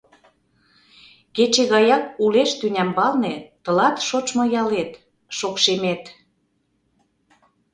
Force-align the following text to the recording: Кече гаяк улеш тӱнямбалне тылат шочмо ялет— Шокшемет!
Кече 1.35 1.63
гаяк 1.73 2.03
улеш 2.23 2.51
тӱнямбалне 2.59 3.33
тылат 3.63 3.97
шочмо 4.07 4.43
ялет— 4.61 4.91
Шокшемет! 5.37 6.03